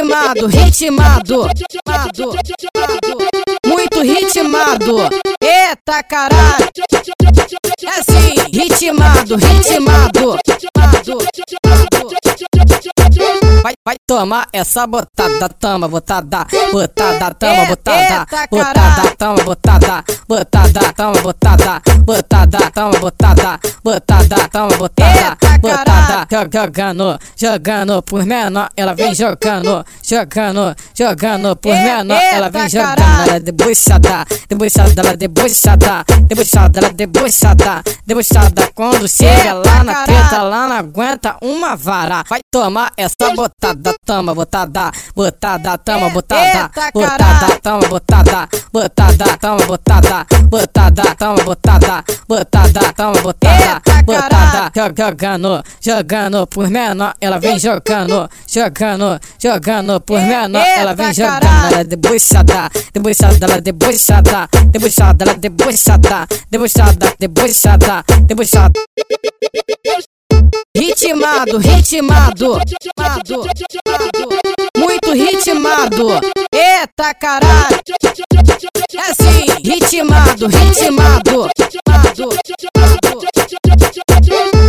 [0.00, 3.18] ritmado, ritmado, ritmado,
[3.66, 4.96] muito ritmado.
[5.42, 6.68] Eita caralho,
[7.84, 10.38] é assim, ritmado, ritmado,
[14.20, 21.80] tomar essa botada, tama, botada, botada, tama, botada, botada, tama, botada, botada, tama, botada,
[22.12, 30.76] botada, tama, botada, botada, tama, botada, botada, jogando, jogando por menor, ela vem jogando, jogando,
[30.94, 36.88] jogando por menor, ela vem jogando, ela é debochada, debochada, ela é debochada, debochada, ela
[36.88, 42.92] é debochada, debochada, quando chega lá na treta, lá não aguenta uma vara, vai tomar
[42.96, 51.44] essa botada, tama, botada, botada, tama, botada, botada, tama, botada, botada, tama, botada, botada, tama,
[51.44, 60.20] botada, botada, tama, botada, botada, jogando, jogando por menor, ela vem jogando, jogando, jogando por
[60.20, 66.26] menor, ela vem jogando, ela é debochada, debochada, ela é debochada, debochada, ela é debochada,
[66.50, 67.99] debochada, debochada,
[68.30, 68.80] debochada.
[70.76, 74.28] Ritmado, ritmado, ritmado,
[74.78, 76.20] muito ritmado.
[76.54, 77.80] Eita caralho,
[78.94, 82.30] é assim, ritmado, ritmado, ritmado.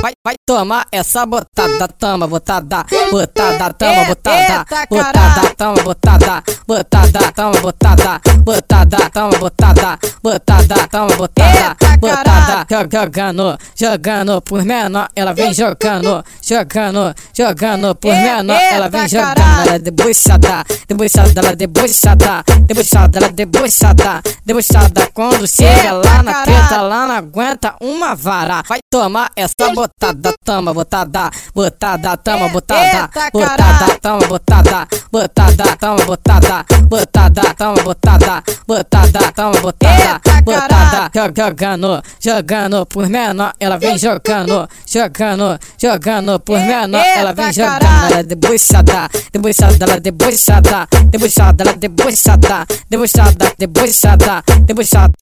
[0.00, 7.60] Vai, vai tomar essa botada, tama, botada, botada, tama, botada, botada, tama, botada, botada, tama,
[7.62, 16.22] botada, botada, tama, botada, botada, tama, botada, botada, jogando, jogando por menor, ela vem jogando,
[16.42, 23.18] jogando, jogando por menor, ela vem jogando, ela é debochada, debochada, ela é debochada, debochada,
[23.18, 29.30] ela debochada, debochada, quando chega lá na treta, lá não aguenta uma vara, vai tomar
[29.34, 37.82] essa botada, tama, botada, botada, tama, botada, botada, tama, botada, botada, tama, botada, botada, tama,
[37.82, 46.58] botada, botada, tama, botada, botada, jogando, jogando por menor, ela vem jogando, jogando, jogando por
[46.58, 52.66] menor, ela vem jogando, ela é debochada, debochada, ela é debochada, debochada, ela é debochada,
[52.90, 55.12] debochada, debochada, debochada.